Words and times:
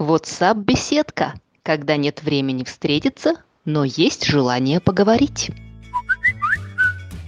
WhatsApp-беседка, 0.00 1.34
когда 1.62 1.98
нет 1.98 2.22
времени 2.22 2.64
встретиться, 2.64 3.34
но 3.66 3.84
есть 3.84 4.24
желание 4.24 4.80
поговорить. 4.80 5.50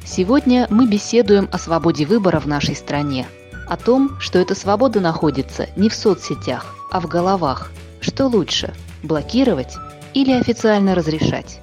Сегодня 0.06 0.66
мы 0.70 0.86
беседуем 0.86 1.50
о 1.52 1.58
свободе 1.58 2.06
выбора 2.06 2.40
в 2.40 2.46
нашей 2.46 2.74
стране, 2.74 3.26
о 3.68 3.76
том, 3.76 4.18
что 4.20 4.38
эта 4.38 4.54
свобода 4.54 5.00
находится 5.00 5.68
не 5.76 5.90
в 5.90 5.94
соцсетях, 5.94 6.74
а 6.90 7.00
в 7.00 7.08
головах. 7.08 7.70
Что 8.00 8.26
лучше– 8.26 8.72
блокировать 9.02 9.74
или 10.14 10.32
официально 10.32 10.94
разрешать? 10.94 11.60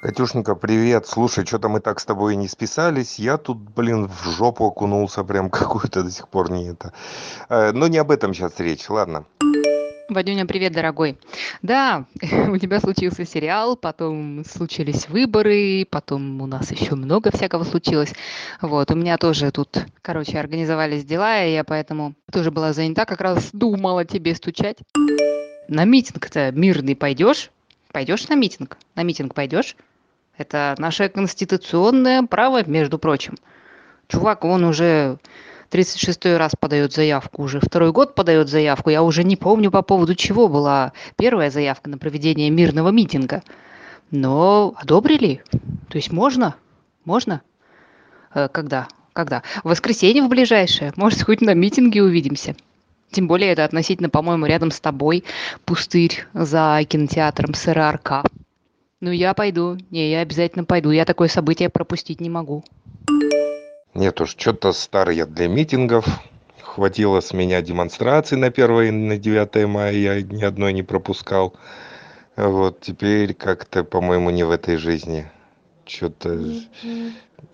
Катюшенька, 0.00 0.54
привет. 0.54 1.06
Слушай, 1.06 1.44
что-то 1.44 1.68
мы 1.68 1.80
так 1.80 2.00
с 2.00 2.06
тобой 2.06 2.32
и 2.32 2.36
не 2.36 2.48
списались. 2.48 3.18
Я 3.18 3.36
тут, 3.36 3.58
блин, 3.58 4.08
в 4.08 4.30
жопу 4.30 4.64
окунулся 4.64 5.24
прям 5.24 5.50
какую-то 5.50 6.02
до 6.02 6.10
сих 6.10 6.26
пор 6.28 6.50
не 6.50 6.68
это. 6.68 6.94
Э, 7.50 7.72
Но 7.72 7.86
не 7.86 7.98
об 7.98 8.10
этом 8.10 8.32
сейчас 8.32 8.58
речь, 8.60 8.88
ладно. 8.88 9.26
Вадюня, 10.08 10.46
привет, 10.46 10.72
дорогой. 10.72 11.18
Да, 11.60 12.06
у 12.48 12.56
тебя 12.56 12.80
случился 12.80 13.26
сериал, 13.26 13.76
потом 13.76 14.42
случились 14.50 15.06
выборы, 15.06 15.86
потом 15.90 16.40
у 16.40 16.46
нас 16.46 16.70
еще 16.70 16.94
много 16.94 17.30
всякого 17.30 17.64
случилось. 17.64 18.14
Вот, 18.62 18.90
у 18.90 18.94
меня 18.94 19.18
тоже 19.18 19.50
тут, 19.50 19.84
короче, 20.00 20.38
организовались 20.38 21.04
дела, 21.04 21.44
и 21.44 21.52
я 21.52 21.62
поэтому 21.62 22.14
тоже 22.32 22.50
была 22.50 22.72
занята, 22.72 23.04
как 23.04 23.20
раз 23.20 23.50
думала 23.52 24.06
тебе 24.06 24.34
стучать. 24.34 24.78
На 25.68 25.84
митинг-то 25.84 26.52
мирный 26.52 26.96
пойдешь? 26.96 27.50
Пойдешь 27.92 28.28
на 28.28 28.34
митинг? 28.34 28.78
На 28.94 29.02
митинг 29.02 29.34
пойдешь? 29.34 29.76
Это 30.40 30.74
наше 30.78 31.10
конституционное 31.10 32.22
право, 32.22 32.64
между 32.64 32.98
прочим. 32.98 33.34
Чувак, 34.08 34.46
он 34.46 34.64
уже 34.64 35.18
36 35.68 36.24
раз 36.38 36.52
подает 36.58 36.94
заявку, 36.94 37.42
уже 37.42 37.60
второй 37.60 37.92
год 37.92 38.14
подает 38.14 38.48
заявку. 38.48 38.88
Я 38.88 39.02
уже 39.02 39.22
не 39.22 39.36
помню 39.36 39.70
по 39.70 39.82
поводу 39.82 40.14
чего 40.14 40.48
была 40.48 40.94
первая 41.16 41.50
заявка 41.50 41.90
на 41.90 41.98
проведение 41.98 42.48
мирного 42.48 42.88
митинга. 42.88 43.42
Но 44.10 44.72
одобрили. 44.78 45.44
То 45.90 45.98
есть 45.98 46.10
можно? 46.10 46.56
Можно? 47.04 47.42
Э, 48.34 48.48
когда? 48.48 48.88
Когда? 49.12 49.42
В 49.62 49.68
воскресенье 49.68 50.22
в 50.22 50.28
ближайшее. 50.30 50.94
Может, 50.96 51.22
хоть 51.22 51.42
на 51.42 51.52
митинге 51.52 52.02
увидимся. 52.02 52.56
Тем 53.10 53.28
более 53.28 53.52
это 53.52 53.64
относительно, 53.64 54.08
по-моему, 54.08 54.46
рядом 54.46 54.70
с 54.70 54.80
тобой 54.80 55.22
пустырь 55.66 56.26
за 56.32 56.80
кинотеатром 56.88 57.52
СРРК. 57.52 58.24
Ну, 59.00 59.10
я 59.10 59.32
пойду. 59.32 59.78
Не, 59.90 60.10
я 60.10 60.20
обязательно 60.20 60.64
пойду. 60.64 60.90
Я 60.90 61.06
такое 61.06 61.28
событие 61.28 61.70
пропустить 61.70 62.20
не 62.20 62.28
могу. 62.28 62.64
Нет 63.94 64.20
уж, 64.20 64.36
что-то 64.36 64.72
старый 64.72 65.16
я 65.16 65.24
для 65.24 65.48
митингов. 65.48 66.06
Хватило 66.60 67.20
с 67.20 67.32
меня 67.32 67.62
демонстраций 67.62 68.36
на 68.36 68.48
1 68.48 68.80
и 68.82 68.90
на 68.90 69.16
9 69.16 69.66
мая. 69.66 69.92
Я 69.92 70.20
ни 70.20 70.44
одной 70.44 70.74
не 70.74 70.82
пропускал. 70.82 71.54
Вот 72.36 72.80
теперь 72.80 73.32
как-то, 73.32 73.84
по-моему, 73.84 74.28
не 74.28 74.44
в 74.44 74.50
этой 74.50 74.76
жизни. 74.76 75.30
Что-то 75.90 76.36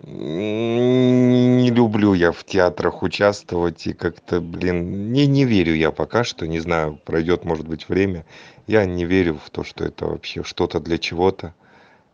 не 0.03 1.71
люблю 1.71 2.13
я 2.13 2.31
в 2.31 2.43
театрах 2.43 3.01
участвовать 3.01 3.87
и 3.87 3.93
как-то, 3.93 4.41
блин, 4.41 5.11
не, 5.11 5.25
не 5.25 5.43
верю 5.45 5.73
я 5.73 5.91
пока 5.91 6.23
что, 6.23 6.45
не 6.47 6.59
знаю, 6.59 6.99
пройдет, 7.03 7.45
может 7.45 7.67
быть, 7.67 7.89
время. 7.89 8.25
Я 8.67 8.85
не 8.85 9.05
верю 9.05 9.39
в 9.43 9.49
то, 9.49 9.63
что 9.63 9.83
это 9.85 10.05
вообще 10.05 10.43
что-то 10.43 10.79
для 10.79 10.99
чего-то 10.99 11.55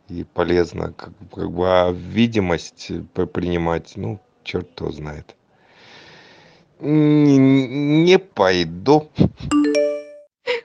и 0.07 0.23
полезно, 0.23 0.93
как, 0.93 1.11
как 1.33 1.52
бы, 1.52 1.67
а 1.67 1.91
видимость 1.91 2.91
принимать, 3.33 3.93
ну, 3.97 4.21
черт 4.43 4.69
кто 4.73 4.91
знает. 4.91 5.35
Не, 6.80 7.37
не 7.37 8.17
пойду. 8.17 9.09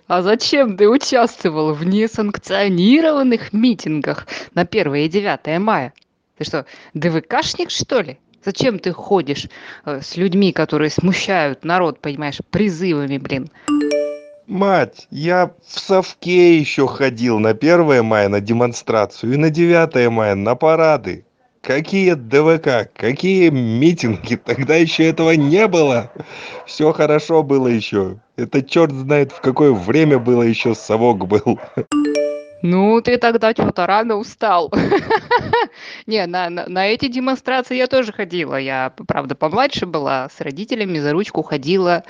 А 0.08 0.22
зачем 0.22 0.78
ты 0.78 0.88
участвовал 0.88 1.74
в 1.74 1.84
несанкционированных 1.84 3.52
митингах 3.52 4.26
на 4.54 4.62
1 4.62 4.94
и 4.94 5.08
9 5.08 5.60
мая? 5.60 5.92
Ты 6.38 6.44
что, 6.44 6.64
ДВКшник, 6.94 7.70
что 7.70 8.00
ли? 8.00 8.18
Зачем 8.42 8.78
ты 8.78 8.92
ходишь 8.92 9.48
э, 9.84 10.00
с 10.00 10.16
людьми, 10.16 10.52
которые 10.52 10.88
смущают 10.88 11.62
народ, 11.62 12.00
понимаешь, 12.00 12.38
призывами, 12.50 13.18
блин? 13.18 13.50
Мать, 14.46 15.06
я 15.10 15.52
в 15.66 15.78
совке 15.78 16.58
еще 16.58 16.86
ходил 16.86 17.38
на 17.38 17.50
1 17.50 18.02
мая 18.02 18.30
на 18.30 18.40
демонстрацию 18.40 19.34
и 19.34 19.36
на 19.36 19.50
9 19.50 20.10
мая 20.10 20.34
на 20.34 20.54
парады. 20.54 21.26
Какие 21.68 22.14
ДВК, 22.14 22.90
какие 22.94 23.50
митинги, 23.50 24.36
тогда 24.44 24.76
еще 24.76 25.04
этого 25.04 25.32
не 25.32 25.66
было. 25.66 26.10
Все 26.64 26.94
хорошо 26.94 27.42
было 27.42 27.68
еще. 27.68 28.16
Это 28.36 28.62
черт 28.62 28.90
знает 28.90 29.32
в 29.32 29.42
какое 29.42 29.72
время 29.72 30.18
было 30.18 30.44
еще 30.44 30.74
совок 30.74 31.26
был. 31.28 31.60
Ну, 32.62 33.02
ты 33.02 33.18
тогда 33.18 33.52
что-то 33.52 33.86
рано 33.86 34.16
устал. 34.16 34.72
Не, 36.06 36.24
на, 36.24 36.48
на, 36.48 36.66
на 36.68 36.86
эти 36.86 37.06
демонстрации 37.06 37.76
я 37.76 37.86
тоже 37.86 38.14
ходила. 38.14 38.56
Я, 38.56 38.94
правда, 39.06 39.34
помладше 39.34 39.84
была, 39.84 40.30
с 40.30 40.40
родителями 40.40 40.98
за 40.98 41.12
ручку 41.12 41.42
ходила. 41.42 42.02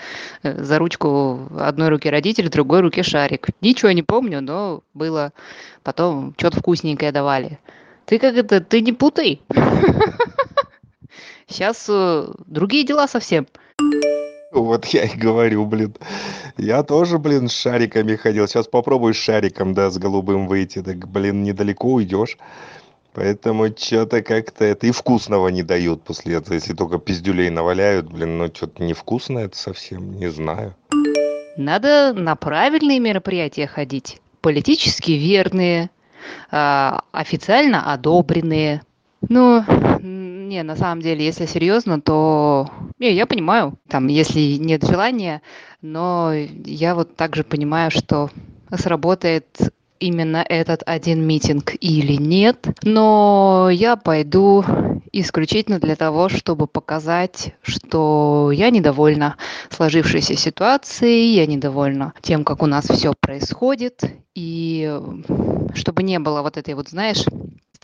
Э, 0.45 0.63
за 0.63 0.79
ручку 0.79 1.49
одной 1.59 1.89
руки 1.89 2.09
родитель, 2.09 2.49
другой 2.49 2.83
руки 2.83 3.03
шарик. 3.03 3.49
Ничего 3.61 3.91
не 3.91 4.05
помню, 4.05 4.41
но 4.41 4.85
было. 4.95 5.33
Потом 5.83 6.33
что-то 6.39 6.61
вкусненькое 6.61 7.11
давали. 7.11 7.59
Ты 8.09 8.19
как 8.19 8.37
это, 8.37 8.63
ты 8.63 8.81
не 8.81 8.95
путай. 8.95 9.43
Сейчас 11.47 11.85
э, 11.91 12.33
другие 12.47 12.85
дела 12.85 13.07
совсем. 13.07 13.47
Вот 14.51 14.87
я 14.87 15.05
и 15.05 15.15
говорю, 15.15 15.67
блин. 15.67 15.95
Я 16.57 16.83
тоже, 16.85 17.19
блин, 17.19 17.51
с 17.51 17.53
шариками 17.53 18.17
ходил. 18.17 18.49
Сейчас 18.49 18.67
попробую 18.67 19.13
с 19.13 19.19
шариком, 19.19 19.75
да, 19.75 19.91
с 19.91 19.99
голубым 19.99 20.49
выйти. 20.49 20.83
Так, 20.83 21.07
блин, 21.07 21.43
недалеко 21.43 21.93
уйдешь. 21.93 22.39
Поэтому 23.13 23.69
что-то 23.77 24.23
как-то 24.23 24.65
это 24.65 24.87
и 24.87 24.91
вкусного 24.91 25.49
не 25.49 25.63
дают 25.63 26.03
после 26.03 26.37
этого. 26.37 26.55
Если 26.55 26.73
только 26.73 26.99
пиздюлей 26.99 27.51
наваляют, 27.51 28.11
блин, 28.11 28.39
ну 28.39 28.47
что-то 28.47 28.83
невкусно 28.83 29.41
это 29.41 29.57
совсем, 29.59 30.19
не 30.19 30.31
знаю. 30.31 30.75
Надо 31.59 32.15
на 32.15 32.37
правильные 32.37 33.01
мероприятия 33.01 33.67
ходить. 33.67 34.23
Политически 34.41 35.11
верные, 35.11 35.91
официально 36.50 37.93
одобренные. 37.93 38.83
Ну, 39.28 39.65
не, 40.00 40.62
на 40.62 40.77
самом 40.77 41.03
деле, 41.03 41.25
если 41.25 41.47
серьезно, 41.47 42.00
то 42.00 42.69
не, 42.99 43.12
я 43.12 43.27
понимаю, 43.27 43.78
там, 43.89 44.06
если 44.06 44.56
нет 44.56 44.84
желания, 44.84 45.43
но 45.83 46.33
я 46.33 46.94
вот 46.94 47.17
также 47.17 47.44
понимаю, 47.44 47.91
что 47.91 48.31
сработает 48.72 49.47
именно 50.01 50.45
этот 50.49 50.83
один 50.87 51.27
митинг 51.27 51.75
или 51.81 52.15
нет, 52.15 52.67
но 52.83 53.69
я 53.71 53.97
пойду 53.97 54.65
исключительно 55.13 55.79
для 55.79 55.97
того, 55.97 56.29
чтобы 56.29 56.67
показать, 56.67 57.55
что 57.63 58.51
я 58.53 58.71
недовольна 58.71 59.37
сложившейся 59.71 60.37
ситуацией, 60.37 61.35
я 61.35 61.47
недовольна 61.47 62.13
тем, 62.21 62.45
как 62.45 62.63
у 62.63 62.67
нас 62.67 62.87
все 62.87 63.15
происходит, 63.19 64.03
и 64.35 65.01
чтобы 65.75 66.03
не 66.03 66.19
было 66.19 66.43
вот 66.43 66.57
этой 66.57 66.75
вот, 66.75 66.89
знаешь, 66.89 67.25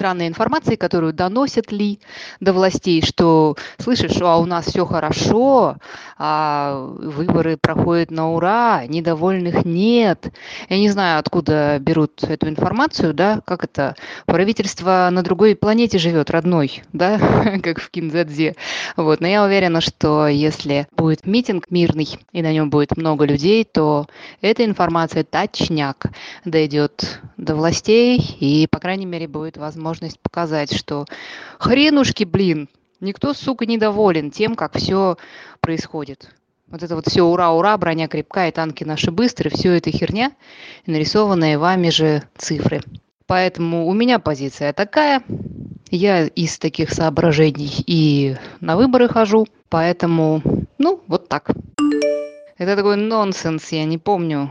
странной 0.05 0.29
информации, 0.29 0.77
которую 0.77 1.15
доносят 1.15 1.73
ли 1.73 1.99
до 2.39 2.53
властей, 2.53 3.01
что, 3.01 3.57
слышишь, 3.79 4.21
а 4.21 4.37
у 4.37 4.45
нас 4.45 4.67
все 4.67 4.85
хорошо, 4.85 5.79
а 6.19 6.93
выборы 6.99 7.57
проходят 7.57 8.11
на 8.11 8.31
ура, 8.31 8.85
недовольных 8.87 9.65
нет. 9.65 10.31
Я 10.69 10.77
не 10.77 10.91
знаю, 10.91 11.21
откуда 11.21 11.79
берут 11.81 12.23
эту 12.23 12.51
информацию, 12.51 13.15
да, 13.15 13.41
как 13.47 13.65
это, 13.65 13.97
правительство 14.27 15.09
на 15.11 15.23
другой 15.23 15.57
планете 15.57 15.97
живет, 15.97 16.29
родной, 16.31 16.83
да, 16.93 17.19
как 17.63 17.81
в 17.81 17.89
Кинзадзе. 17.89 18.57
Вот, 18.99 19.23
но 19.23 19.27
я 19.27 19.43
уверена, 19.43 19.81
что 19.81 20.29
если 20.29 20.87
будет 20.95 21.27
митинг 21.27 21.71
мирный, 21.71 22.19
и 22.33 22.43
на 22.43 22.53
нем 22.53 22.69
будет 22.69 22.99
много 22.99 23.25
людей, 23.25 23.65
то 23.65 24.07
эта 24.43 24.67
информация 24.67 25.25
точняк 25.25 26.09
дойдет 26.45 27.21
до 27.39 27.55
властей, 27.55 28.19
и, 28.39 28.67
по 28.71 28.79
крайней 28.79 29.07
мере, 29.07 29.29
будет 29.29 29.57
возможность 29.95 30.21
показать, 30.21 30.75
что 30.75 31.07
хренушки, 31.59 32.25
блин, 32.25 32.69
никто, 33.01 33.33
сука, 33.33 33.67
недоволен 33.67 34.31
тем, 34.31 34.57
как 34.57 34.77
все 34.77 35.17
происходит. 35.61 36.31
Вот 36.67 36.83
это 36.83 36.97
вот 36.97 37.07
все 37.07 37.23
ура-ура, 37.23 37.77
броня 37.77 38.09
крепкая, 38.09 38.51
танки 38.51 38.85
наши 38.85 39.13
быстрые, 39.13 39.53
все 39.55 39.77
это 39.77 39.91
херня, 39.91 40.33
нарисованные 40.87 41.59
вами 41.59 41.91
же 41.91 42.23
цифры. 42.37 42.81
Поэтому 43.27 43.87
у 43.87 43.93
меня 43.93 44.19
позиция 44.19 44.73
такая. 44.73 45.23
Я 45.91 46.27
из 46.27 46.59
таких 46.59 46.91
соображений 46.91 47.73
и 47.87 48.37
на 48.61 48.77
выборы 48.77 49.09
хожу. 49.09 49.47
Поэтому, 49.69 50.43
ну, 50.79 51.01
вот 51.07 51.29
так. 51.29 51.51
Это 52.59 52.77
такой 52.77 52.97
нонсенс, 52.97 53.73
я 53.73 53.85
не 53.85 53.99
помню, 53.99 54.49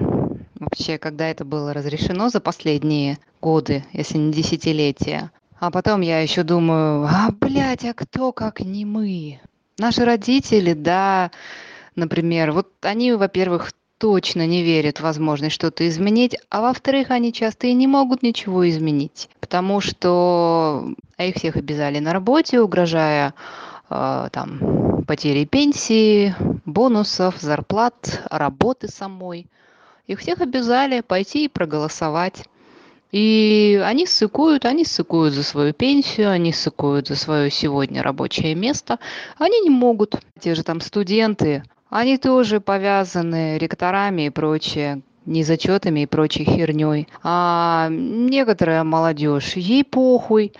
вообще, 0.63 0.97
когда 0.97 1.27
это 1.27 1.45
было 1.45 1.73
разрешено 1.73 2.29
за 2.29 2.39
последние 2.39 3.17
годы, 3.41 3.85
если 3.93 4.17
не 4.17 4.31
десятилетия. 4.31 5.31
А 5.59 5.71
потом 5.71 6.01
я 6.01 6.19
еще 6.19 6.43
думаю, 6.43 7.05
а, 7.05 7.29
блядь, 7.31 7.85
а 7.85 7.93
кто 7.93 8.31
как 8.31 8.59
не 8.59 8.85
мы? 8.85 9.39
Наши 9.77 10.05
родители, 10.05 10.73
да, 10.73 11.31
например, 11.95 12.51
вот 12.51 12.69
они, 12.81 13.13
во-первых, 13.13 13.71
точно 13.97 14.45
не 14.45 14.63
верят 14.63 14.97
в 14.97 15.03
возможность 15.03 15.55
что-то 15.55 15.87
изменить, 15.87 16.37
а 16.49 16.61
во-вторых, 16.61 17.09
они 17.11 17.31
часто 17.31 17.67
и 17.67 17.73
не 17.73 17.87
могут 17.87 18.21
ничего 18.21 18.69
изменить, 18.69 19.29
потому 19.39 19.79
что 19.79 20.93
а 21.15 21.23
их 21.23 21.35
всех 21.35 21.55
обязали 21.55 21.99
на 21.99 22.11
работе, 22.11 22.59
угрожая 22.59 23.33
э, 23.89 24.27
там 24.31 25.03
потерей 25.07 25.45
пенсии, 25.45 26.35
бонусов, 26.65 27.35
зарплат, 27.39 28.23
работы 28.29 28.89
самой. 28.89 29.47
Их 30.07 30.19
всех 30.19 30.41
обязали 30.41 31.01
пойти 31.01 31.45
и 31.45 31.49
проголосовать. 31.49 32.43
И 33.11 33.79
они 33.85 34.07
ссыкуют, 34.07 34.65
они 34.65 34.85
ссыкуют 34.85 35.33
за 35.33 35.43
свою 35.43 35.71
пенсию, 35.71 36.31
они 36.31 36.51
ссыкуют 36.51 37.07
за 37.07 37.15
свое 37.15 37.51
сегодня 37.51 38.01
рабочее 38.01 38.55
место. 38.55 38.99
Они 39.37 39.59
не 39.61 39.69
могут. 39.69 40.15
Те 40.39 40.55
же 40.55 40.63
там 40.63 40.81
студенты, 40.81 41.63
они 41.89 42.17
тоже 42.17 42.59
повязаны 42.59 43.59
ректорами 43.59 44.23
и 44.23 44.29
прочее, 44.31 45.03
незачетами 45.27 46.01
и 46.01 46.05
прочей 46.07 46.43
херней. 46.43 47.07
А 47.21 47.87
некоторая 47.91 48.83
молодежь, 48.83 49.53
ей 49.55 49.83
похуй 49.83 50.53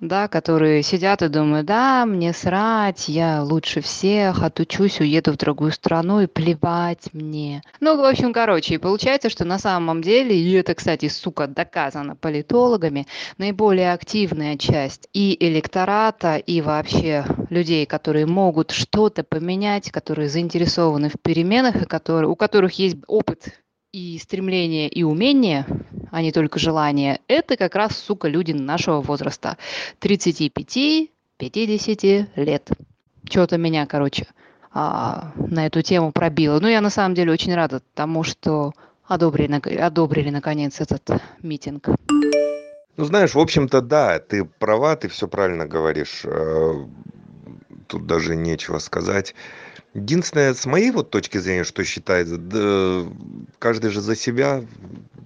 да, 0.00 0.28
которые 0.28 0.82
сидят 0.82 1.22
и 1.22 1.28
думают, 1.28 1.66
да, 1.66 2.04
мне 2.06 2.32
срать, 2.32 3.08
я 3.08 3.42
лучше 3.42 3.80
всех, 3.80 4.42
отучусь, 4.42 5.00
уеду 5.00 5.32
в 5.32 5.36
другую 5.36 5.72
страну 5.72 6.20
и 6.20 6.26
плевать 6.26 7.12
мне. 7.12 7.62
Ну, 7.80 7.96
в 7.96 8.04
общем, 8.04 8.32
короче, 8.32 8.74
и 8.74 8.78
получается, 8.78 9.30
что 9.30 9.44
на 9.44 9.58
самом 9.58 10.02
деле, 10.02 10.38
и 10.38 10.52
это, 10.52 10.74
кстати, 10.74 11.08
сука, 11.08 11.46
доказано 11.46 12.16
политологами, 12.16 13.06
наиболее 13.38 13.92
активная 13.92 14.56
часть 14.56 15.08
и 15.12 15.36
электората, 15.40 16.36
и 16.36 16.60
вообще 16.60 17.24
людей, 17.50 17.86
которые 17.86 18.26
могут 18.26 18.70
что-то 18.70 19.24
поменять, 19.24 19.90
которые 19.90 20.28
заинтересованы 20.28 21.08
в 21.08 21.14
переменах, 21.20 21.82
и 21.82 21.86
которые, 21.86 22.28
у 22.28 22.36
которых 22.36 22.72
есть 22.78 22.96
опыт 23.06 23.52
и 23.96 24.18
стремление, 24.18 24.90
и 24.90 25.04
умение, 25.04 25.64
а 26.10 26.20
не 26.20 26.30
только 26.30 26.58
желание, 26.58 27.22
это 27.28 27.56
как 27.56 27.74
раз, 27.74 27.96
сука, 27.96 28.28
люди 28.28 28.52
нашего 28.52 29.00
возраста. 29.00 29.56
35-50 30.02 32.26
лет. 32.36 32.70
Что-то 33.24 33.56
меня, 33.56 33.86
короче, 33.86 34.26
а, 34.70 35.32
на 35.38 35.64
эту 35.64 35.80
тему 35.80 36.12
пробило. 36.12 36.60
Но 36.60 36.68
я 36.68 36.82
на 36.82 36.90
самом 36.90 37.14
деле 37.14 37.32
очень 37.32 37.54
рада 37.54 37.80
тому, 37.94 38.22
что 38.22 38.74
одобрили, 39.06 39.78
одобрили 39.78 40.28
наконец 40.28 40.78
этот 40.82 41.08
митинг. 41.42 41.88
Ну, 42.98 43.04
знаешь, 43.04 43.34
в 43.34 43.38
общем-то, 43.38 43.80
да, 43.80 44.18
ты 44.18 44.44
права, 44.44 44.96
ты 44.96 45.08
все 45.08 45.26
правильно 45.26 45.66
говоришь. 45.66 46.26
Тут 47.86 48.06
даже 48.06 48.36
нечего 48.36 48.78
сказать. 48.78 49.34
Единственное, 49.94 50.52
с 50.52 50.66
моей 50.66 50.90
вот 50.90 51.10
точки 51.10 51.38
зрения, 51.38 51.64
что 51.64 51.82
считается, 51.84 52.36
да, 52.36 53.06
каждый 53.58 53.90
же 53.90 54.00
за 54.00 54.14
себя. 54.14 54.64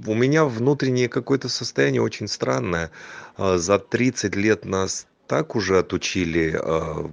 У 0.07 0.15
меня 0.15 0.45
внутреннее 0.45 1.09
какое-то 1.09 1.49
состояние 1.49 2.03
очень 2.03 2.29
странное. 2.29 2.91
А, 3.37 3.59
за 3.59 3.79
30 3.79 4.37
лет 4.37 4.65
нас 4.65 5.07
так 5.27 5.57
уже 5.57 5.79
отучили, 5.79 6.57
а, 6.57 7.11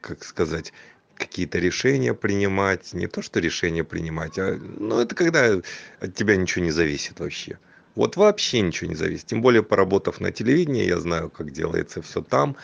как 0.00 0.24
сказать, 0.24 0.72
какие-то 1.16 1.58
решения 1.58 2.14
принимать. 2.14 2.92
Не 2.92 3.08
то, 3.08 3.20
что 3.20 3.40
решения 3.40 3.82
принимать, 3.82 4.38
а 4.38 4.56
ну, 4.78 5.00
это 5.00 5.14
когда 5.14 5.60
от 6.00 6.14
тебя 6.14 6.36
ничего 6.36 6.64
не 6.64 6.70
зависит 6.70 7.18
вообще. 7.20 7.58
Вот 7.98 8.14
вообще 8.14 8.60
ничего 8.60 8.90
не 8.90 8.94
зависит. 8.94 9.26
Тем 9.26 9.42
более, 9.42 9.64
поработав 9.64 10.20
на 10.20 10.30
телевидении, 10.30 10.86
я 10.86 11.00
знаю, 11.00 11.30
как 11.30 11.50
делается 11.50 12.00
все 12.00 12.22
там. 12.22 12.54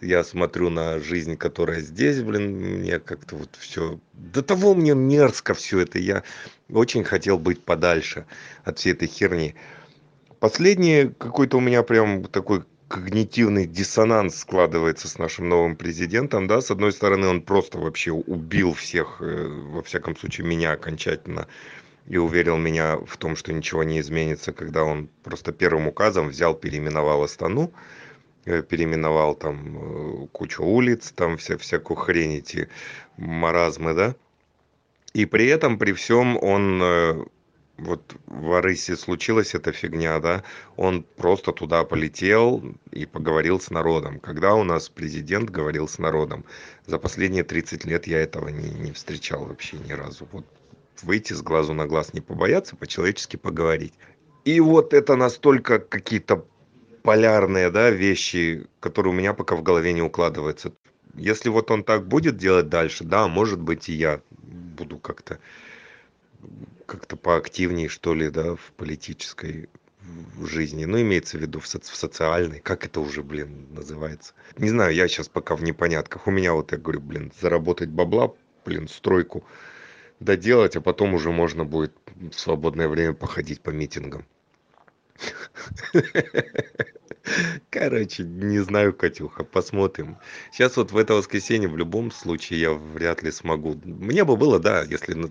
Я 0.00 0.22
смотрю 0.22 0.70
на 0.70 1.00
жизнь, 1.00 1.36
которая 1.36 1.80
здесь, 1.80 2.22
блин, 2.22 2.52
мне 2.52 3.00
как-то 3.00 3.34
вот 3.34 3.48
все... 3.58 3.98
До 4.12 4.40
того 4.40 4.72
мне 4.76 4.94
мерзко 4.94 5.54
все 5.54 5.80
это. 5.80 5.98
Я 5.98 6.22
очень 6.70 7.02
хотел 7.02 7.40
быть 7.40 7.60
подальше 7.60 8.24
от 8.62 8.78
всей 8.78 8.92
этой 8.92 9.08
херни. 9.08 9.56
Последнее 10.38 11.08
какой-то 11.08 11.56
у 11.56 11.60
меня 11.60 11.82
прям 11.82 12.26
такой 12.26 12.62
когнитивный 12.86 13.66
диссонанс 13.66 14.36
складывается 14.36 15.08
с 15.08 15.18
нашим 15.18 15.48
новым 15.48 15.74
президентом, 15.74 16.46
да, 16.46 16.60
с 16.60 16.70
одной 16.70 16.92
стороны, 16.92 17.26
он 17.26 17.42
просто 17.42 17.78
вообще 17.78 18.12
убил 18.12 18.74
всех, 18.74 19.16
э, 19.20 19.48
во 19.48 19.82
всяком 19.82 20.16
случае, 20.16 20.46
меня 20.46 20.70
окончательно 20.70 21.48
и 22.06 22.16
уверил 22.18 22.56
меня 22.56 22.96
в 22.98 23.16
том, 23.16 23.36
что 23.36 23.52
ничего 23.52 23.82
не 23.82 24.00
изменится, 24.00 24.52
когда 24.52 24.84
он 24.84 25.08
просто 25.22 25.52
первым 25.52 25.88
указом 25.88 26.28
взял, 26.28 26.54
переименовал 26.54 27.22
Астану, 27.22 27.72
э, 28.44 28.62
переименовал 28.62 29.34
там 29.34 30.24
э, 30.24 30.26
кучу 30.32 30.62
улиц, 30.62 31.12
там 31.12 31.36
вся, 31.38 31.56
всякую 31.56 31.96
хрень 31.96 32.38
эти 32.38 32.68
маразмы, 33.16 33.94
да. 33.94 34.14
И 35.14 35.26
при 35.26 35.46
этом, 35.46 35.78
при 35.78 35.92
всем, 35.92 36.36
он 36.42 36.80
э, 36.82 37.24
вот 37.78 38.16
в 38.26 38.52
Арысе 38.52 38.96
случилась 38.96 39.54
эта 39.54 39.72
фигня, 39.72 40.18
да, 40.20 40.42
он 40.76 41.04
просто 41.16 41.52
туда 41.52 41.84
полетел 41.84 42.62
и 42.92 43.06
поговорил 43.06 43.60
с 43.60 43.70
народом. 43.70 44.20
Когда 44.20 44.54
у 44.54 44.64
нас 44.64 44.88
президент 44.88 45.50
говорил 45.50 45.88
с 45.88 45.98
народом? 45.98 46.44
За 46.86 46.98
последние 46.98 47.44
30 47.44 47.84
лет 47.84 48.06
я 48.06 48.20
этого 48.20 48.48
не, 48.48 48.68
не 48.68 48.92
встречал 48.92 49.46
вообще 49.46 49.78
ни 49.78 49.92
разу. 49.92 50.28
Вот 50.32 50.44
выйти 51.02 51.32
с 51.32 51.42
глазу 51.42 51.74
на 51.74 51.86
глаз, 51.86 52.14
не 52.14 52.20
побояться, 52.20 52.76
по-человечески 52.76 53.36
поговорить. 53.36 53.94
И 54.44 54.60
вот 54.60 54.92
это 54.92 55.16
настолько 55.16 55.78
какие-то 55.78 56.46
полярные 57.02 57.70
да, 57.70 57.90
вещи, 57.90 58.66
которые 58.80 59.12
у 59.12 59.16
меня 59.16 59.34
пока 59.34 59.56
в 59.56 59.62
голове 59.62 59.92
не 59.92 60.02
укладываются. 60.02 60.72
Если 61.14 61.48
вот 61.48 61.70
он 61.70 61.84
так 61.84 62.06
будет 62.06 62.36
делать 62.36 62.68
дальше, 62.68 63.04
да, 63.04 63.28
может 63.28 63.60
быть 63.60 63.88
и 63.88 63.92
я 63.92 64.20
буду 64.42 64.98
как-то 64.98 65.38
как-то 66.86 67.16
поактивнее, 67.16 67.88
что 67.88 68.14
ли, 68.14 68.28
да, 68.28 68.56
в 68.56 68.72
политической 68.76 69.70
жизни, 70.42 70.84
ну, 70.84 71.00
имеется 71.00 71.38
в 71.38 71.40
виду 71.40 71.60
в, 71.60 71.64
соци- 71.64 71.90
в 71.90 71.96
социальной, 71.96 72.60
как 72.60 72.84
это 72.84 73.00
уже, 73.00 73.22
блин, 73.22 73.68
называется. 73.70 74.34
Не 74.58 74.68
знаю, 74.68 74.94
я 74.94 75.08
сейчас 75.08 75.28
пока 75.28 75.56
в 75.56 75.62
непонятках. 75.62 76.26
У 76.26 76.30
меня 76.30 76.52
вот, 76.52 76.72
я 76.72 76.78
говорю, 76.78 77.00
блин, 77.00 77.32
заработать 77.40 77.88
бабла, 77.88 78.34
блин, 78.64 78.88
стройку 78.88 79.44
доделать, 80.24 80.76
а 80.76 80.80
потом 80.80 81.14
уже 81.14 81.30
можно 81.30 81.64
будет 81.64 81.92
в 82.16 82.38
свободное 82.38 82.88
время 82.88 83.12
походить 83.12 83.60
по 83.60 83.70
митингам. 83.70 84.24
Короче, 87.70 88.22
не 88.24 88.58
знаю, 88.58 88.92
Катюха, 88.92 89.44
посмотрим. 89.44 90.18
Сейчас 90.52 90.76
вот 90.76 90.92
в 90.92 90.96
это 90.96 91.14
воскресенье 91.14 91.68
в 91.68 91.76
любом 91.76 92.10
случае 92.10 92.60
я 92.60 92.72
вряд 92.72 93.22
ли 93.22 93.30
смогу. 93.30 93.80
Мне 93.84 94.24
бы 94.24 94.36
было, 94.36 94.58
да, 94.58 94.82
если 94.82 95.30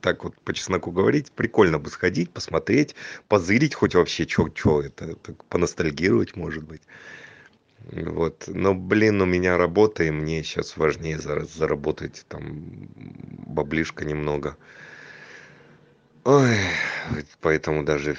так 0.00 0.22
вот 0.24 0.38
по 0.40 0.54
чесноку 0.54 0.92
говорить, 0.92 1.32
прикольно 1.32 1.78
бы 1.78 1.90
сходить, 1.90 2.30
посмотреть, 2.30 2.94
позырить 3.28 3.74
хоть 3.74 3.94
вообще, 3.94 4.26
что 4.28 4.82
это, 4.82 5.16
так, 5.16 5.44
поностальгировать, 5.46 6.36
может 6.36 6.62
быть. 6.62 6.82
Вот. 7.90 8.44
Но, 8.46 8.74
блин, 8.74 9.20
у 9.22 9.26
меня 9.26 9.56
работа, 9.56 10.04
и 10.04 10.10
мне 10.10 10.42
сейчас 10.42 10.76
важнее 10.76 11.18
заработать 11.18 12.24
там 12.28 12.88
баблишко 13.46 14.04
немного. 14.04 14.56
Ой, 16.24 16.56
поэтому 17.40 17.84
даже 17.84 18.16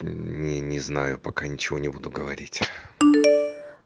не, 0.00 0.60
не 0.60 0.78
знаю, 0.78 1.18
пока 1.18 1.46
ничего 1.46 1.78
не 1.78 1.88
буду 1.88 2.10
говорить. 2.10 2.60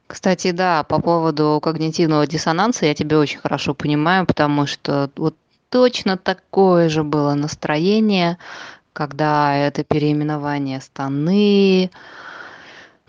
Кстати, 0.07 0.53
да, 0.53 0.85
по 0.85 1.01
поводу 1.01 1.61
когнитивного 1.63 2.27
диссонанса 2.27 2.87
я 2.87 2.95
тебя 2.95 3.19
очень 3.19 3.39
хорошо 3.39 3.75
понимаю, 3.75 4.27
потому 4.27 4.67
что 4.67 5.11
вот 5.17 5.37
точно 5.71 6.17
такое 6.17 6.89
же 6.89 7.03
было 7.03 7.35
настроение, 7.35 8.39
когда 8.93 9.55
это 9.55 9.85
переименование 9.85 10.81
Станы, 10.81 11.91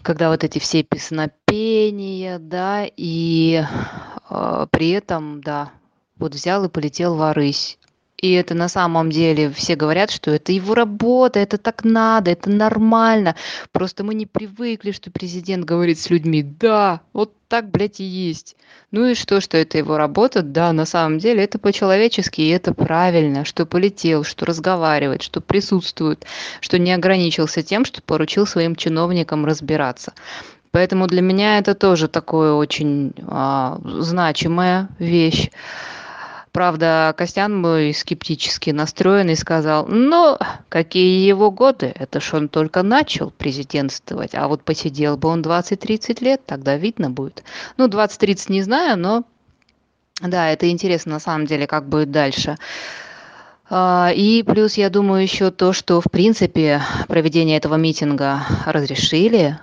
когда 0.01 0.29
вот 0.29 0.43
эти 0.43 0.59
все 0.59 0.83
песнопения, 0.83 2.39
да, 2.39 2.85
и 2.85 3.63
э, 4.29 4.67
при 4.71 4.89
этом, 4.91 5.41
да, 5.41 5.71
вот 6.17 6.35
взял 6.35 6.65
и 6.65 6.69
полетел 6.69 7.15
в 7.15 7.21
Арысь. 7.21 7.78
И 8.21 8.33
это 8.33 8.53
на 8.53 8.67
самом 8.67 9.09
деле 9.09 9.49
все 9.51 9.75
говорят, 9.75 10.11
что 10.11 10.31
это 10.31 10.51
его 10.51 10.73
работа, 10.73 11.39
это 11.39 11.57
так 11.57 11.85
надо, 11.85 12.31
это 12.31 12.49
нормально. 12.49 13.35
Просто 13.71 14.03
мы 14.03 14.13
не 14.13 14.25
привыкли, 14.25 14.91
что 14.91 15.09
президент 15.09 15.63
говорит 15.63 15.99
с 15.99 16.09
людьми. 16.09 16.43
Да, 16.43 17.01
вот 17.13 17.33
так, 17.47 17.71
блядь, 17.71 18.01
и 18.01 18.03
есть. 18.03 18.57
Ну 18.91 19.05
и 19.05 19.15
что, 19.15 19.39
что 19.39 19.57
это 19.57 19.77
его 19.77 19.97
работа? 19.97 20.41
Да, 20.41 20.73
на 20.73 20.85
самом 20.85 21.19
деле 21.19 21.43
это 21.43 21.59
по-человечески, 21.59 22.41
и 22.41 22.49
это 22.49 22.73
правильно, 22.73 23.45
что 23.45 23.65
полетел, 23.65 24.23
что 24.23 24.45
разговаривает, 24.45 25.21
что 25.21 25.39
присутствует, 25.39 26.25
что 26.59 26.77
не 26.77 26.91
ограничился 26.91 27.63
тем, 27.63 27.85
что 27.85 28.01
поручил 28.01 28.45
своим 28.45 28.75
чиновникам 28.75 29.45
разбираться. 29.45 30.13
Поэтому 30.71 31.07
для 31.07 31.21
меня 31.21 31.57
это 31.57 31.73
тоже 31.73 32.07
такое 32.07 32.53
очень 32.53 33.13
а, 33.27 33.79
значимая 33.83 34.89
вещь. 34.99 35.49
Правда, 36.59 37.15
Костян 37.17 37.55
мой 37.55 37.93
скептически 37.93 38.71
настроенный 38.71 39.37
сказал, 39.37 39.87
ну, 39.87 40.37
какие 40.67 41.25
его 41.25 41.51
годы, 41.51 41.93
это 41.95 42.19
ж 42.19 42.33
он 42.33 42.49
только 42.49 42.83
начал 42.83 43.31
президентствовать, 43.31 44.35
а 44.35 44.49
вот 44.49 44.63
посидел 44.63 45.15
бы 45.15 45.29
он 45.29 45.41
20-30 45.41 46.21
лет, 46.21 46.45
тогда 46.45 46.75
видно 46.75 47.09
будет. 47.09 47.45
Ну, 47.77 47.87
20-30 47.87 48.51
не 48.51 48.61
знаю, 48.61 48.99
но 48.99 49.23
да, 50.21 50.49
это 50.49 50.69
интересно 50.69 51.13
на 51.13 51.19
самом 51.21 51.45
деле, 51.45 51.65
как 51.65 51.87
будет 51.87 52.11
дальше. 52.11 52.57
А, 53.69 54.11
и 54.13 54.43
плюс, 54.43 54.73
я 54.73 54.89
думаю, 54.89 55.23
еще 55.23 55.51
то, 55.51 55.71
что, 55.71 56.01
в 56.01 56.11
принципе, 56.11 56.81
проведение 57.07 57.55
этого 57.55 57.75
митинга 57.75 58.41
разрешили, 58.65 59.57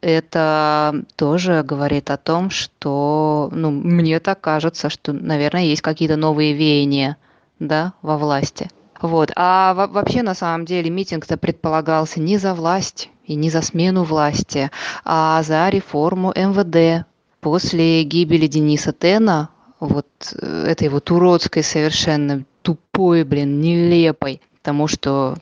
это 0.00 1.04
тоже 1.16 1.62
говорит 1.62 2.10
о 2.10 2.16
том, 2.16 2.50
что, 2.50 3.48
ну, 3.52 3.70
мне 3.70 4.20
так 4.20 4.40
кажется, 4.40 4.90
что, 4.90 5.12
наверное, 5.12 5.64
есть 5.64 5.82
какие-то 5.82 6.16
новые 6.16 6.52
веяния, 6.52 7.16
да, 7.58 7.94
во 8.02 8.18
власти. 8.18 8.70
Вот. 9.00 9.30
А 9.36 9.74
вообще, 9.74 10.22
на 10.22 10.34
самом 10.34 10.66
деле, 10.66 10.90
митинг-то 10.90 11.36
предполагался 11.36 12.20
не 12.20 12.36
за 12.36 12.54
власть 12.54 13.08
и 13.24 13.34
не 13.34 13.48
за 13.48 13.62
смену 13.62 14.04
власти, 14.04 14.70
а 15.04 15.42
за 15.42 15.68
реформу 15.68 16.32
МВД. 16.36 17.06
После 17.40 18.02
гибели 18.02 18.46
Дениса 18.46 18.92
Тена, 18.92 19.48
вот 19.78 20.06
э, 20.34 20.64
этой 20.66 20.88
вот 20.88 21.10
уродской 21.10 21.62
совершенно 21.62 22.44
тупой, 22.60 23.24
блин, 23.24 23.62
нелепой, 23.62 24.42
потому 24.58 24.86
что 24.88 25.36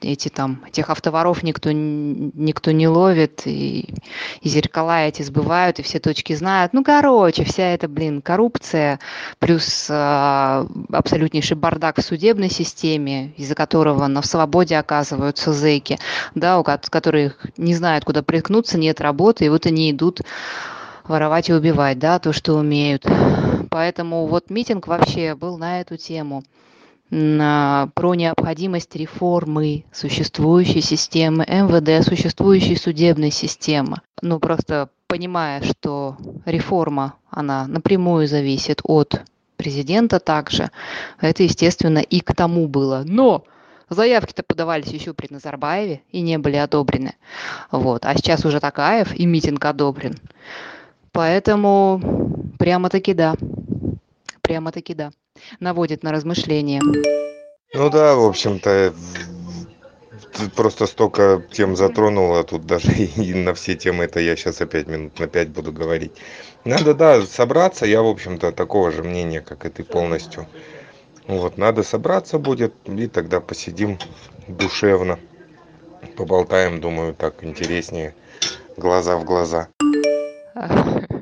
эти 0.00 0.28
там, 0.28 0.62
этих 0.66 0.90
автоворов 0.90 1.42
никто, 1.42 1.70
никто 1.72 2.70
не 2.70 2.88
ловит, 2.88 3.42
и, 3.46 3.94
и 4.40 4.48
зеркала 4.48 5.02
эти 5.02 5.22
сбывают, 5.22 5.78
и 5.78 5.82
все 5.82 5.98
точки 6.00 6.34
знают. 6.34 6.72
Ну, 6.72 6.84
короче, 6.84 7.44
вся 7.44 7.64
эта, 7.64 7.88
блин, 7.88 8.22
коррупция, 8.22 9.00
плюс 9.38 9.88
э, 9.88 10.66
абсолютнейший 10.92 11.56
бардак 11.56 11.98
в 11.98 12.02
судебной 12.02 12.50
системе, 12.50 13.32
из-за 13.36 13.54
которого 13.54 14.06
на 14.06 14.22
свободе 14.22 14.76
оказываются 14.76 15.52
зэки, 15.52 15.98
да, 16.34 16.58
у 16.58 16.64
которых 16.64 17.46
не 17.56 17.74
знают, 17.74 18.04
куда 18.04 18.22
приткнуться, 18.22 18.78
нет 18.78 19.00
работы, 19.00 19.46
и 19.46 19.48
вот 19.48 19.66
они 19.66 19.90
идут 19.90 20.20
воровать 21.04 21.48
и 21.48 21.54
убивать, 21.54 21.98
да, 21.98 22.18
то, 22.18 22.32
что 22.32 22.54
умеют. 22.54 23.06
Поэтому 23.70 24.26
вот 24.26 24.50
митинг 24.50 24.86
вообще 24.86 25.34
был 25.34 25.58
на 25.58 25.80
эту 25.80 25.96
тему– 25.96 26.42
про 27.10 28.14
необходимость 28.14 28.94
реформы 28.94 29.84
существующей 29.92 30.82
системы 30.82 31.44
МВД, 31.48 32.06
существующей 32.06 32.76
судебной 32.76 33.30
системы. 33.30 34.02
Ну, 34.20 34.38
просто 34.38 34.90
понимая, 35.06 35.62
что 35.62 36.16
реформа, 36.44 37.14
она 37.30 37.66
напрямую 37.66 38.28
зависит 38.28 38.80
от 38.84 39.22
президента 39.56 40.20
также, 40.20 40.70
это, 41.20 41.42
естественно, 41.42 41.98
и 41.98 42.20
к 42.20 42.34
тому 42.34 42.68
было. 42.68 43.02
Но 43.06 43.44
заявки-то 43.88 44.42
подавались 44.42 44.88
еще 44.88 45.14
при 45.14 45.32
Назарбаеве 45.32 46.02
и 46.10 46.20
не 46.20 46.36
были 46.38 46.56
одобрены. 46.56 47.14
Вот. 47.70 48.04
А 48.04 48.14
сейчас 48.16 48.44
уже 48.44 48.60
Такаев 48.60 49.14
и 49.14 49.24
митинг 49.24 49.64
одобрен. 49.64 50.14
Поэтому 51.12 52.52
прямо-таки 52.58 53.14
да. 53.14 53.34
Прямо-таки 54.42 54.94
да 54.94 55.10
наводит 55.60 56.02
на 56.02 56.12
размышления. 56.12 56.80
Ну 57.74 57.90
да, 57.90 58.14
в 58.14 58.24
общем-то, 58.24 58.94
ты 60.32 60.48
просто 60.50 60.86
столько 60.86 61.42
тем 61.50 61.76
затронула, 61.76 62.44
тут 62.44 62.64
даже 62.66 62.92
и 62.92 63.34
на 63.34 63.54
все 63.54 63.74
темы 63.74 64.04
это 64.04 64.20
я 64.20 64.36
сейчас 64.36 64.60
опять 64.60 64.86
минут 64.86 65.18
на 65.18 65.26
пять 65.26 65.48
буду 65.48 65.72
говорить. 65.72 66.12
Надо, 66.64 66.94
да, 66.94 67.22
собраться, 67.22 67.86
я, 67.86 68.02
в 68.02 68.06
общем-то, 68.06 68.52
такого 68.52 68.90
же 68.90 69.02
мнения, 69.02 69.40
как 69.40 69.64
и 69.66 69.70
ты 69.70 69.84
полностью. 69.84 70.46
Вот, 71.26 71.58
надо 71.58 71.82
собраться 71.82 72.38
будет, 72.38 72.74
и 72.86 73.06
тогда 73.06 73.40
посидим 73.40 73.98
душевно, 74.48 75.18
поболтаем, 76.16 76.80
думаю, 76.80 77.14
так 77.14 77.44
интереснее, 77.44 78.14
глаза 78.76 79.16
в 79.18 79.24
глаза. 79.24 79.68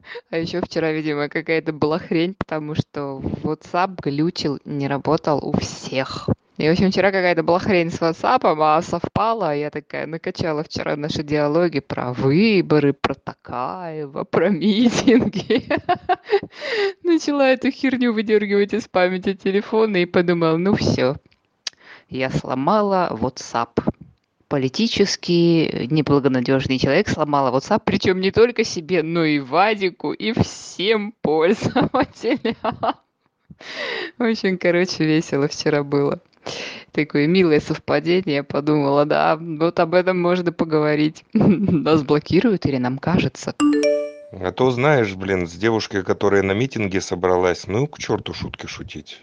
А 0.30 0.38
еще 0.38 0.60
вчера, 0.60 0.92
видимо, 0.92 1.28
какая-то 1.28 1.72
была 1.72 1.98
хрень, 1.98 2.34
потому 2.34 2.74
что 2.74 3.20
WhatsApp 3.42 3.96
глючил, 4.02 4.58
не 4.64 4.88
работал 4.88 5.38
у 5.42 5.56
всех. 5.58 6.28
И, 6.58 6.66
в 6.66 6.72
общем, 6.72 6.90
вчера 6.90 7.12
какая-то 7.12 7.42
была 7.42 7.58
хрень 7.58 7.90
с 7.90 8.00
WhatsApp, 8.00 8.40
а 8.44 8.80
совпала. 8.80 9.54
Я 9.54 9.70
такая 9.70 10.06
накачала 10.06 10.64
вчера 10.64 10.96
наши 10.96 11.22
диалоги 11.22 11.80
про 11.80 12.14
выборы, 12.14 12.94
про 12.94 13.14
Такаева, 13.14 14.24
про 14.30 14.48
митинги. 14.48 15.68
Начала 17.02 17.48
эту 17.50 17.70
херню 17.70 18.14
выдергивать 18.14 18.72
из 18.72 18.88
памяти 18.88 19.34
телефона 19.34 19.98
и 19.98 20.06
подумала, 20.06 20.56
ну 20.56 20.74
все, 20.74 21.16
я 22.08 22.30
сломала 22.30 23.10
WhatsApp 23.12 23.82
политически 24.48 25.86
неблагонадежный 25.90 26.78
человек 26.78 27.08
сломала 27.08 27.56
WhatsApp, 27.56 27.82
причем 27.84 28.20
не 28.20 28.30
только 28.30 28.64
себе, 28.64 29.02
но 29.02 29.24
и 29.24 29.38
Вадику, 29.38 30.12
и 30.12 30.32
всем 30.32 31.12
пользователям. 31.20 32.56
Очень, 34.18 34.58
короче, 34.58 35.04
весело 35.04 35.48
вчера 35.48 35.82
было. 35.82 36.20
Такое 36.92 37.26
милое 37.26 37.60
совпадение. 37.60 38.36
Я 38.36 38.44
подумала, 38.44 39.04
да, 39.04 39.36
вот 39.36 39.80
об 39.80 39.94
этом 39.94 40.20
можно 40.20 40.52
поговорить. 40.52 41.24
Нас 41.32 42.02
блокируют 42.02 42.66
или 42.66 42.76
нам 42.76 42.98
кажется? 42.98 43.54
А 44.32 44.52
то 44.52 44.70
знаешь, 44.70 45.14
блин, 45.14 45.46
с 45.46 45.52
девушкой, 45.52 46.02
которая 46.02 46.42
на 46.42 46.52
митинге 46.52 47.00
собралась, 47.00 47.66
ну 47.66 47.86
к 47.86 47.98
черту 47.98 48.34
шутки 48.34 48.66
шутить. 48.66 49.22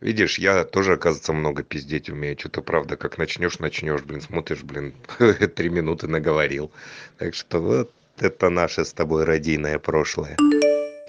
Видишь, 0.00 0.38
я 0.38 0.64
тоже, 0.64 0.94
оказывается, 0.94 1.32
много 1.32 1.62
пиздеть 1.62 2.10
умею. 2.10 2.36
Что-то, 2.38 2.60
правда, 2.60 2.96
как 2.96 3.16
начнешь, 3.16 3.58
начнешь, 3.58 4.02
блин, 4.02 4.20
смотришь, 4.20 4.62
блин, 4.62 4.94
три 5.56 5.70
минуты 5.70 6.08
наговорил. 6.08 6.70
Так 7.16 7.34
что 7.34 7.60
вот 7.60 7.90
это 8.18 8.50
наше 8.50 8.84
с 8.84 8.92
тобой 8.92 9.24
родийное 9.24 9.78
прошлое. 9.78 10.36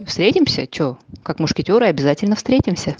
Встретимся? 0.05 0.67
Чё? 0.67 0.97
Как 1.23 1.39
мушкетеры 1.39 1.87
обязательно 1.87 2.35
встретимся. 2.35 2.95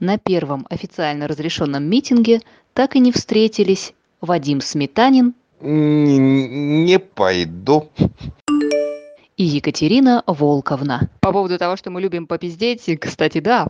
На 0.00 0.18
первом 0.18 0.66
официально 0.68 1.28
разрешенном 1.28 1.84
митинге 1.84 2.42
так 2.74 2.94
и 2.94 2.98
не 2.98 3.10
встретились 3.10 3.94
Вадим 4.20 4.60
Сметанин 4.60 5.34
не 5.60 6.98
пойду. 6.98 7.88
И 9.36 9.44
Екатерина 9.44 10.22
Волковна. 10.26 11.08
По 11.20 11.32
поводу 11.32 11.58
того, 11.58 11.76
что 11.76 11.90
мы 11.90 12.00
любим 12.00 12.26
попиздеть, 12.26 12.88
кстати, 13.00 13.40
да. 13.40 13.66